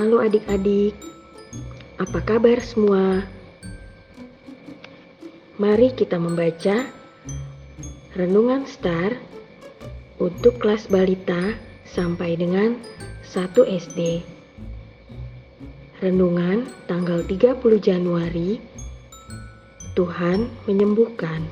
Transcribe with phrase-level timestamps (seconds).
[0.00, 0.96] Halo adik-adik,
[2.00, 3.20] apa kabar semua?
[5.60, 6.88] Mari kita membaca
[8.16, 9.12] Renungan Star
[10.16, 11.52] untuk kelas balita
[11.84, 12.80] sampai dengan
[13.28, 14.24] 1 SD.
[16.00, 18.56] Renungan tanggal 30 Januari
[19.92, 21.44] Tuhan menyembuhkan.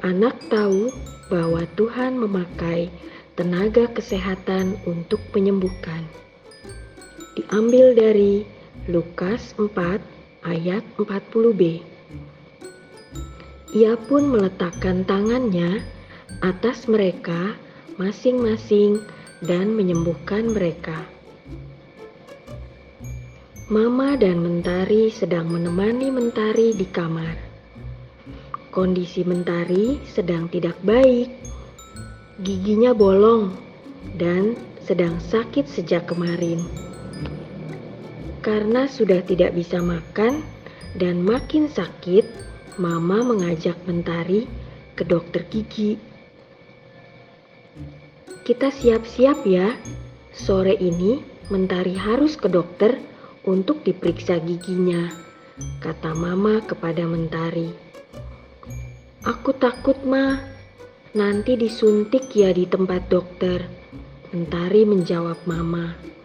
[0.00, 0.88] Anak tahu
[1.28, 2.88] bahwa Tuhan memakai
[3.36, 6.24] tenaga kesehatan untuk menyembuhkan.
[7.36, 8.48] Diambil dari
[8.88, 9.68] Lukas 4
[10.48, 11.84] ayat 40b.
[13.76, 15.84] Ia pun meletakkan tangannya
[16.40, 17.52] atas mereka
[18.00, 19.04] masing-masing
[19.44, 21.04] dan menyembuhkan mereka.
[23.68, 27.36] Mama dan Mentari sedang menemani Mentari di kamar.
[28.72, 31.28] Kondisi Mentari sedang tidak baik.
[32.40, 33.52] Giginya bolong
[34.16, 34.56] dan
[34.88, 36.85] sedang sakit sejak kemarin.
[38.46, 40.46] Karena sudah tidak bisa makan
[40.94, 42.22] dan makin sakit,
[42.78, 44.46] Mama mengajak Mentari
[44.94, 45.98] ke dokter gigi.
[48.46, 49.74] Kita siap-siap ya.
[50.30, 51.18] Sore ini
[51.50, 53.02] Mentari harus ke dokter
[53.42, 55.10] untuk diperiksa giginya,
[55.82, 57.74] kata Mama kepada Mentari.
[59.26, 60.38] Aku takut, Ma.
[61.18, 63.66] Nanti disuntik ya di tempat dokter.
[64.30, 66.15] Mentari menjawab Mama.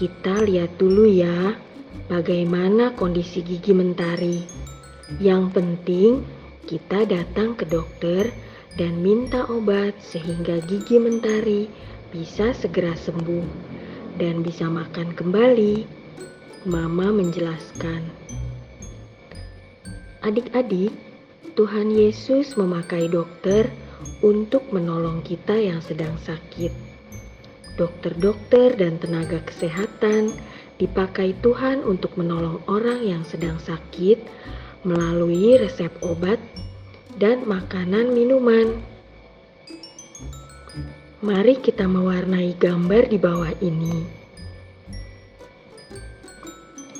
[0.00, 1.60] Kita lihat dulu ya,
[2.08, 4.40] bagaimana kondisi gigi Mentari.
[5.20, 6.24] Yang penting,
[6.64, 8.32] kita datang ke dokter
[8.80, 11.68] dan minta obat sehingga gigi Mentari
[12.08, 13.44] bisa segera sembuh
[14.16, 15.84] dan bisa makan kembali.
[16.64, 18.00] Mama menjelaskan.
[20.24, 20.96] Adik-adik,
[21.60, 23.68] Tuhan Yesus memakai dokter
[24.24, 26.89] untuk menolong kita yang sedang sakit.
[27.78, 30.34] Dokter-dokter dan tenaga kesehatan
[30.80, 34.24] dipakai Tuhan untuk menolong orang yang sedang sakit
[34.82, 36.40] melalui resep obat
[37.20, 38.80] dan makanan minuman.
[41.20, 44.08] Mari kita mewarnai gambar di bawah ini.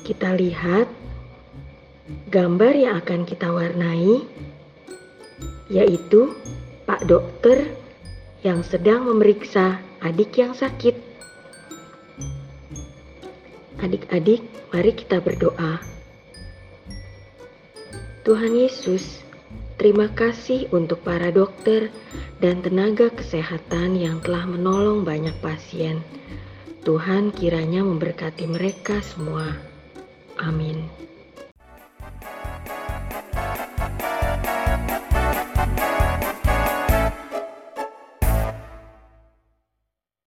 [0.05, 0.85] Kita lihat
[2.29, 4.21] gambar yang akan kita warnai,
[5.73, 6.37] yaitu
[6.85, 7.65] Pak Dokter
[8.45, 10.97] yang sedang memeriksa adik yang sakit.
[13.81, 15.81] Adik-adik, mari kita berdoa.
[18.21, 19.25] Tuhan Yesus,
[19.81, 21.89] terima kasih untuk para dokter
[22.45, 26.05] dan tenaga kesehatan yang telah menolong banyak pasien.
[26.85, 29.57] Tuhan kiranya memberkati mereka semua.
[30.41, 30.89] Amin.